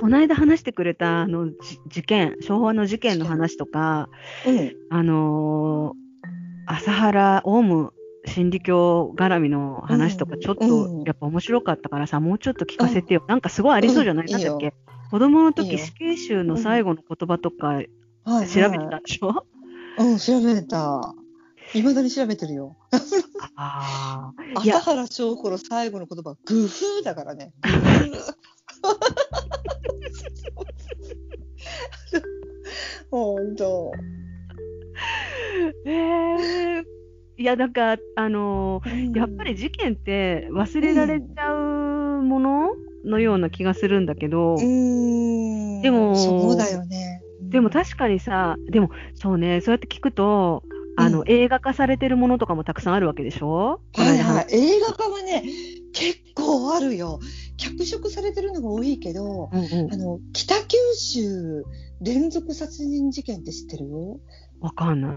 [0.00, 1.54] この間話してくれた、あの、じ
[1.88, 4.08] 事件、昭和の事件の話とか、
[4.46, 4.72] うん。
[4.90, 6.00] あのー
[6.66, 7.92] 朝原オウム
[8.26, 10.40] 真理教絡みの話とか、うん。
[10.40, 11.02] ちょっとうん。
[11.02, 13.24] やっぱ面白かったからさ、もうちょっと聞かせてよ。
[13.28, 14.72] なんかすごいありそうじゃない、うんなんだっけ？
[15.10, 15.78] 子供のいい時、よ。
[15.78, 17.82] 死刑囚の最後の言葉とか
[18.24, 19.46] はい、調べてたでしょ、
[19.98, 21.14] うん、調べた。
[21.74, 22.76] いまだに調べてるよ。
[23.56, 27.52] あ 朝原翔子の最後の言葉、グフーだからね。
[28.82, 28.88] グ
[32.10, 32.22] フー。
[33.10, 33.92] ほんと。
[35.86, 36.84] えー
[37.36, 42.68] いや、なんか、あのーやっぱり事件って忘れられちゃうもの
[43.06, 45.80] のような気がするんだけど、うーん。
[45.80, 47.22] でもそうだよね。
[47.40, 50.62] でも確かにさ、でもそうね、そうやって聞くと、
[50.98, 53.80] あの、うん映画化されてるものとかもたくさんあるわけでしょ？
[53.94, 54.46] はいはい話。
[54.54, 55.42] 映画化はね、
[55.94, 57.20] 結構あるよ。
[57.60, 61.64] 脚色されてるのが多いけど、うんうんあの、北九州
[62.00, 63.86] 連続殺人事件って知ってる？
[64.60, 65.16] わかんない。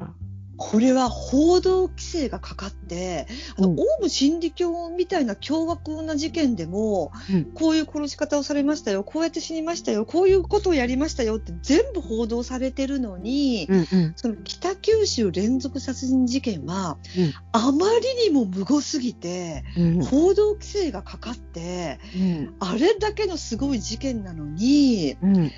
[0.57, 3.79] これは報道規制がかかって、あの、うん。
[3.79, 7.45] オウム真理教みたいな凶悪な事件でも、うん。
[7.53, 14.13] こういう殺し方をされましたよ、こうやって死にましたよ、こういうことをやりましたよって全部報道されてるのに、うんうん。
[14.15, 17.33] その北九州連続殺人事件は、うん。
[17.51, 20.03] あまりにも無謀すぎて、うん。
[20.03, 22.55] 報道規制がかかって、うん。
[22.59, 25.51] あれだけのすごい事件なのに、うん。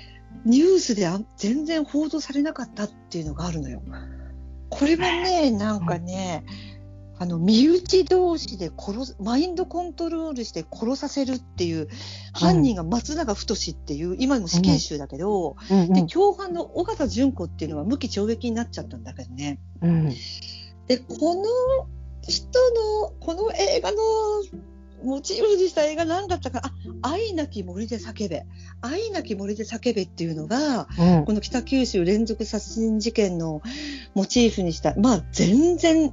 [0.46, 3.82] ニュースであ全然報道されなかったっていうのがあるのよ。
[4.78, 6.44] これはね、なんかね、
[7.18, 11.88] あの、身内同士で殺す、マインドコントロールして殺させるっていう、
[12.34, 15.98] 犯人が松永太っていう、今も死刑囚だけど、で、うん。
[15.98, 16.06] うん。
[16.08, 19.58] 共犯の尾形純子っていうのは無期懲役になっちゃったんだけどね。
[19.80, 20.10] うん。
[20.86, 21.44] で、この
[22.22, 22.46] 人
[23.00, 23.98] の、この映画の
[25.02, 26.72] モチーフにした映画なんだったか、あ、
[27.10, 28.44] 愛なき森で叫べ。
[28.80, 31.24] 愛なき森で叫べっていうのが、うん。
[31.24, 33.62] この北九州連続殺人事件の
[34.14, 36.12] モチーフにした、まあ全然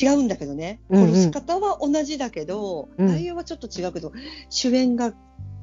[0.00, 0.80] 違うんだけどね。
[0.88, 1.08] うんうん。
[1.10, 3.06] 殺し方は同じだけど、うん。
[3.06, 4.12] 内容はちょっと違うけど、
[4.48, 5.12] 主演が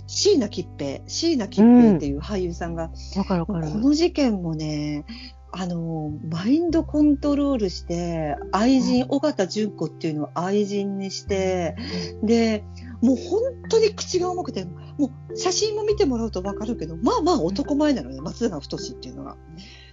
[0.08, 3.80] 椎名桔平、椎名桔平っていう俳優さんが、わかるわかこる。
[3.80, 5.06] の事件もね、
[5.52, 11.76] あの、マインドコントロールして、愛人、尾形純子っていうのを愛人にして、
[12.24, 12.64] で、
[13.02, 14.66] もう本当に口が重くて、
[14.98, 19.38] もう写真も見てもらうとわかるけど、まあまあ男前なのね、松永太っていうのが。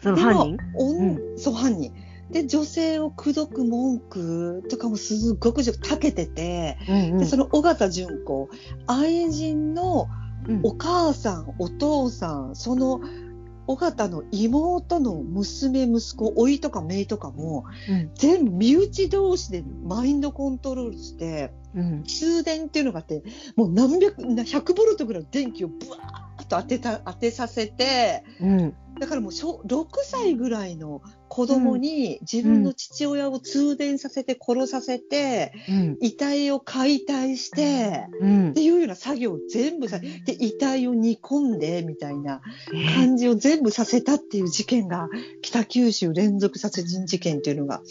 [0.03, 0.57] その犯人？
[0.57, 1.19] でもおん。
[1.39, 1.93] そう、犯人。
[2.31, 8.51] で、女性を口説く文句とかもすごくたけてて、うんで、その尾形純子、
[8.87, 10.09] 愛人の
[10.49, 10.61] うん。
[10.63, 13.01] お母さん、お父さん、その
[13.67, 18.11] 尾形の妹の娘、息子、甥とか姪とかも、うん。
[18.15, 22.05] 全部身内同士でマインドコントロールして、うん。
[22.05, 23.23] 通電っていうのがあって、
[23.57, 28.75] もう何百、な100ボルトぐらいの電気をブワーッと当てた、当てさせて、うん。
[28.99, 35.99] だからもう小6歳ぐらいの子供に自分の父親を通電させて殺させて、うん。
[36.01, 38.51] 遺体を解体して、うん。
[38.51, 42.41] っていうような作業を全部さ、で、遺体を煮込んで、みたいな
[42.73, 45.09] え感じを全部させたっていう事件が、
[45.43, 47.83] 北九州連続殺人事件っていうのが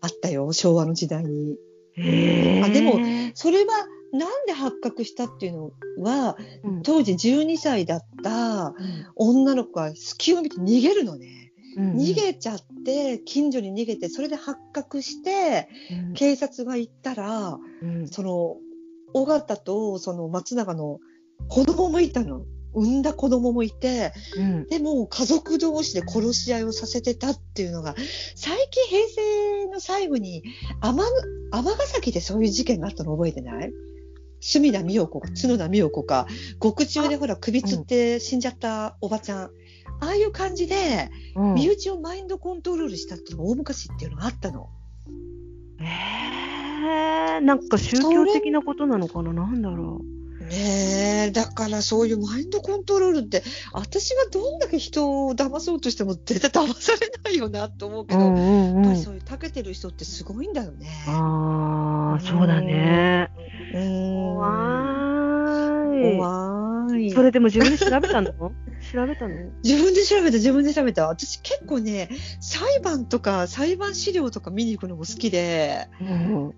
[0.00, 1.56] あったよ、昭和の時代に。
[1.96, 2.98] あでも
[3.34, 3.72] それは、
[4.14, 6.82] なんで発覚したっていうのは、うん。
[6.82, 11.52] 当時12歳だったうん女の子が隙を見て逃げるのね。
[11.76, 15.68] うん逃げちゃって、近所に逃げて、それで発覚して、
[16.08, 16.14] うん。
[16.14, 18.08] 警察が行ったら、うん。
[18.08, 18.56] その、
[19.12, 21.00] 尾形とその松永の
[21.48, 22.44] 子供もいたの。
[22.76, 24.66] 産んだ子供もいて、うん。
[24.66, 27.94] でも家族同士で殺し合いをさせてたっていうのが、
[28.34, 30.42] 最近平成の最後に
[30.80, 31.04] 天
[31.52, 33.72] 天ヶ崎でそういう事件があったの覚えてない？
[34.46, 36.26] 隅田美代子か、角田美代子か、
[36.58, 39.50] 獄中でほら首つって死んじゃったおばちゃん。
[40.00, 44.68] ああいう感じで、うん身内をマインドコントロールしたっていうのが大昔っていうのがあったの。
[45.80, 49.32] えー、なんか宗教的なことなのかな？
[49.32, 50.02] なんだろ
[50.50, 53.42] ねえ、だからそういうマインドコントロールって、
[53.72, 58.18] 私はどんだけ人を騙そうとしても絶対騙されないよなと思うけう。
[58.18, 60.90] ど、んうんうんやっぱりそういう長けてる人ってすごいんだよね。
[61.08, 63.30] ああ、そうだね。
[63.36, 63.43] うーん。
[63.74, 64.48] 怖
[65.96, 66.16] い。
[66.16, 67.10] 怖い。
[67.10, 68.32] それでも自分で調べたの？
[68.92, 69.34] 調べたの？
[69.64, 71.06] 自分で調べた、自分で調べた。
[71.08, 72.08] 私結構ね、
[72.40, 76.54] 裁判とか裁判資料とか見に行くのも好きで、うん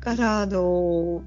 [0.00, 1.22] だから、あの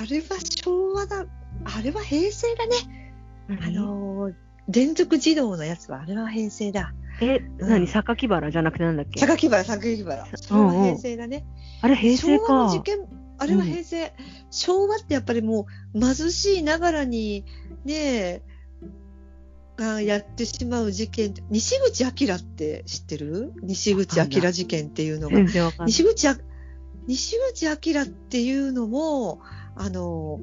[0.00, 0.24] あれは
[0.62, 1.24] 昭和だ、
[1.64, 3.12] あれは平成だね。
[3.48, 4.30] あの
[4.68, 6.92] 連続児童のやつは、あれは平成だ。
[7.20, 7.86] え、うん何？
[7.86, 9.20] 榊原じゃなくてなんだっけ？
[9.20, 10.26] 榊原、榊原。
[10.34, 11.44] それは平成だね。
[11.80, 12.82] あれ平成か昭和の事。
[12.82, 12.98] 件、
[13.44, 14.12] あれは平成。
[14.50, 17.44] 昭和ってやっぱりもう貧しいながらに、
[17.84, 18.42] ねえ、
[19.76, 23.52] がやってしまう事件、西口明って知ってる？
[23.62, 25.40] 西口明事件っていうのが。
[25.86, 26.38] 西口あ、
[27.06, 29.40] 西口明っていうのも、
[29.76, 30.40] あの、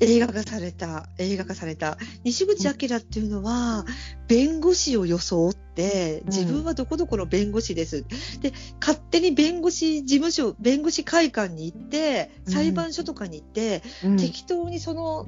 [0.00, 1.96] 映画化された、映画化された。
[2.24, 3.86] 西口明っていうのは、
[4.26, 8.04] 弁護士を装って、自分はどこどこの弁護士です。
[8.40, 15.26] で、勝手に弁護士事務所、弁護士会館に行って、うん裁判所とかに行って、うん適当にその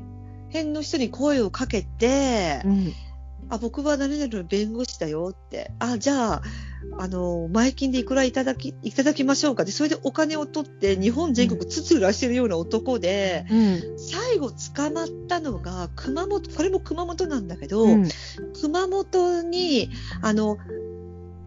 [0.48, 2.92] 辺の人に声をかけて、うん
[3.48, 5.70] あ、僕は何々の弁護士だよって。
[5.78, 6.42] あ、じゃあ、
[6.98, 9.64] あの、前金でいくらいただき、いただきましょうか。
[9.64, 18.08] で、それでお金を取って日本全国つつらしてるような男で、うん最後捕まったのが熊本、これも熊本なんだけど、うん
[18.60, 19.90] 熊本に、
[20.22, 20.58] あの、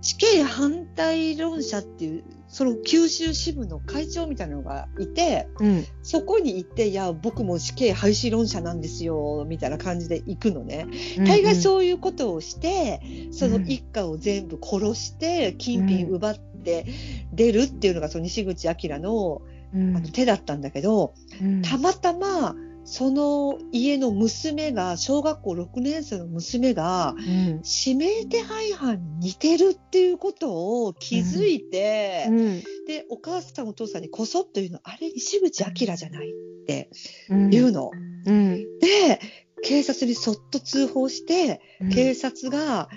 [0.01, 5.85] 死刑反対論者っていう、その九州支部の会長みたいなのがいて、うん。
[6.01, 10.87] そこに行って、いや、僕も死刑廃止論者なんですよ、みたいな感じで行くのね。
[11.25, 13.01] 大概そういうことをして、
[13.31, 16.85] その一家を全部殺して、金品奪って
[17.33, 19.41] 出るっていうのが、その西口明の
[19.73, 19.97] うん。
[19.97, 21.61] あの手だったんだけど、うん。
[21.61, 22.55] たまたま、
[22.89, 27.61] その家の娘が、小学校6年生の娘が、うん。
[27.85, 32.63] 指名手配犯に似てるっていうことを気づいて、うん。
[32.87, 36.89] で、お母さんお父さんにこそっというの、あれ西口明じゃないって
[37.29, 37.49] うん。
[37.49, 37.91] 言うの。
[38.25, 38.79] うん。
[38.79, 39.19] で、
[39.63, 41.59] 警察にそっと通報して、
[41.93, 42.87] 警察が、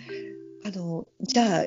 [0.65, 1.67] あの、じゃあ、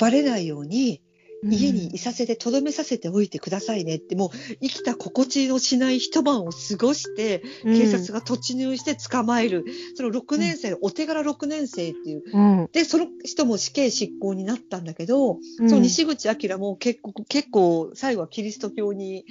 [0.00, 1.00] バレないように、
[1.42, 4.30] 家にいさせて、とどめさせておいてくださいねって、もう
[4.60, 9.64] 生きた心地のしない一晩を過ごして、警察が突入して捕まえる。
[9.96, 12.22] その6年生、お手柄6年生っていう。
[12.32, 12.68] うん。
[12.72, 15.68] で、その人も死刑執行になったんだけど、うん。
[15.68, 19.24] その西口明も結構、結構、最後はキリスト教に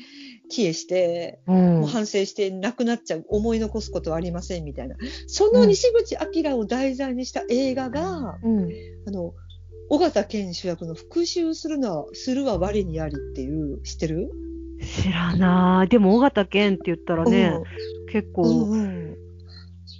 [0.50, 1.80] 帰依して、うん。
[1.80, 4.98] もう反省して亡くなっちゃう、思い残すことはありませんみたいな。
[5.28, 8.70] その西口明を題材にした映画が、うん。
[9.08, 9.34] あの、
[9.92, 14.32] 尾形健主役の復讐するのは、するは我にありっていう、知ってる？
[14.82, 15.90] 知らない。
[15.90, 17.54] でも、尾形健って言ったらね、
[18.10, 19.18] 結うん、構、うんうん。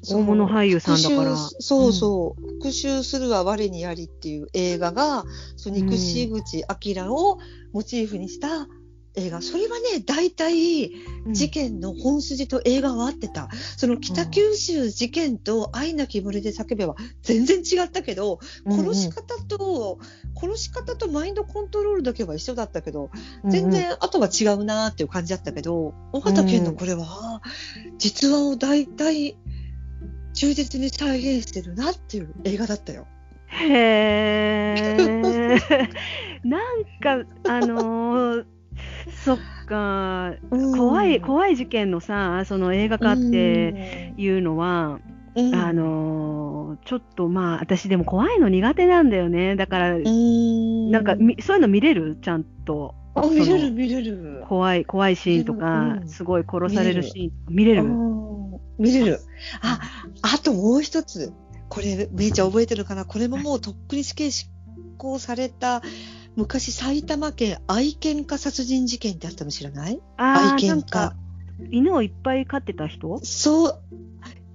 [0.10, 1.36] 大物俳優さんだから。
[1.36, 5.26] そうそう、復讐するは我にありっていう映画が、
[5.58, 6.64] その西口
[6.96, 7.38] 明を
[7.74, 8.68] モチーフにした
[9.16, 9.42] 映画。
[9.42, 10.92] それはね、大体、
[11.28, 13.50] 事件の本筋と映画は合ってた。
[13.78, 20.00] その北九州事件と愛なき森で叫べば全然違ったけど、殺し方と、
[20.36, 23.10] 殺し方とマインドコントロールだけは一緒だったけど、
[23.46, 27.42] 全然あとは違うなーっていう感じだったけど、尾形健のこれは、
[27.98, 29.38] 実話を大体
[30.34, 33.08] 忠実に再現してるなっていう映画だったよ。
[33.48, 35.08] へえ。
[36.44, 38.46] なんか、あのー
[39.26, 39.38] そっ
[39.68, 45.00] か、怖い、怖い事件のさ、その映画化っていうのは、
[45.36, 49.56] うん、あのーちょっとまあ、私でも怖いの苦手なんだよね。
[49.56, 52.18] だから、うん、なんかみ、そういうの見れる？
[52.22, 52.96] ちゃんと。
[53.14, 54.44] あ、見れる見れる。
[54.48, 56.08] 怖い、怖いシーンとか、うん。
[56.08, 57.84] すごい殺されるシーン、見れる？
[57.84, 58.52] うん。
[58.80, 59.20] 見れる。
[59.62, 59.80] あ、
[60.22, 61.34] あともう一つ。
[61.70, 63.06] これ、めいちゃん覚えてるかな？
[63.06, 64.48] これももうとっくに死刑執
[64.98, 65.82] 行された、
[66.36, 70.00] 昔埼玉県愛犬家殺人事件ってあったの知らない？
[70.18, 71.14] 愛犬家。、
[71.70, 73.20] 犬をいっぱい飼ってた人？
[73.24, 73.80] そう、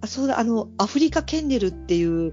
[0.00, 2.32] あそうだ、あの、アフリカケンネルっていう、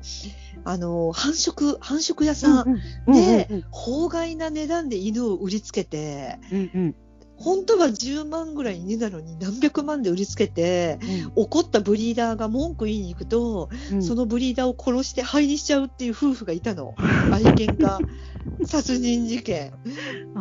[0.64, 6.96] あの、繁殖、繁殖屋さん、うんでうん法外な値段で犬を売りつけて、うんうん。
[7.36, 11.00] 本当は10万ぐらい犬なのに何百万で売りつけて、
[11.36, 11.44] うん。
[11.44, 14.04] 怒ったブリーダーが文句言いに行くと、うん。
[14.04, 16.96] そのブリーダーを殺して灰にしちゃうっていう夫婦がいたの。
[17.32, 18.00] 愛犬家
[18.66, 19.72] 殺人事件。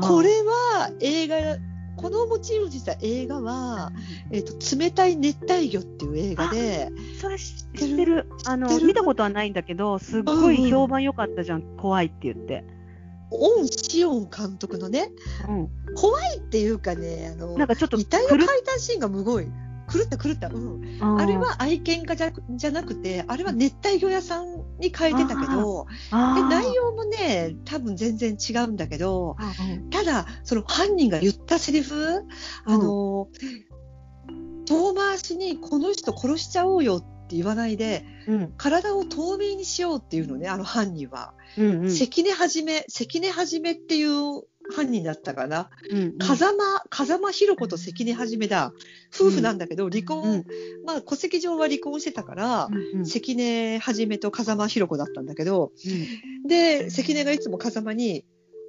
[0.01, 1.37] これは映画、
[1.97, 3.93] このモチーフにした映画は、
[4.31, 6.91] えっ、と、冷たい熱帯魚っていう映画で、
[7.21, 7.93] それ知てる。
[7.93, 8.27] ってる？
[8.47, 12.65] あの見たことはないんだけどすっごい評判良かったじゃん、怖いって言って、
[13.31, 15.11] オン・シオン監督のね、
[15.49, 19.47] うん、怖いっていうかね、あの、なんかちょっと遺体の解体シーンがむごい。
[19.93, 20.49] 狂った狂った。
[20.49, 21.21] うん。
[21.21, 24.47] あれは愛犬家じゃじゃなくて、あれは熱帯魚屋さん
[24.79, 29.37] に変えてたけど、で内容もね、多分全然違うんだけど、
[29.91, 32.23] ただ、その犯人が言ったセリフ、
[32.65, 33.29] あの、
[34.67, 41.35] 遠回しにこの人殺しちゃおうよって言わないで、うん体を透明にしようっていうのね、あの犯人は。
[41.59, 45.71] うんうん関根はじめ、関根はじめっていう犯人だったかな？
[45.91, 48.73] うん風間、風間ひろ子と関根はじめだ。
[49.15, 50.45] 夫婦なんだけど、離婚、うん
[50.85, 55.73] まあ戸籍上は離婚してたから、うんうん関根はじめと風間ひろ子だったんだけど、
[56.43, 58.25] うんで、関根がいつも風間に、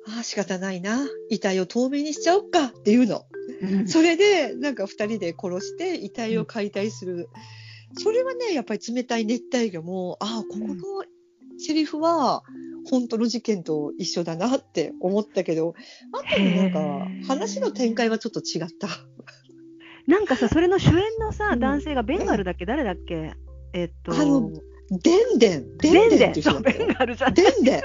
[0.05, 1.07] ああ、仕方ないな。
[1.29, 3.24] 遺体を透明にしちゃおっかっていうの。
[3.62, 7.29] うんそれで、なんか二人で殺して遺体を解体する。
[7.98, 10.75] それはね、やっぱり冷たい熱帯魚も、ああ、ここの
[11.57, 12.43] セリフは、
[12.90, 15.74] 本当の事件と一緒だなって思ったけど、
[16.12, 18.88] あとのなんか、話の展開はちょっと違った。
[20.08, 21.60] なんかさ、それの主演のさ、うん。
[21.60, 23.32] 男性がベンガルだっけ、誰だっけ？
[23.74, 24.52] えっと、あの
[24.92, 27.34] でんでん、でんでんっていうベンデン、そう、ベンガルじゃん。
[27.34, 27.82] でんでん。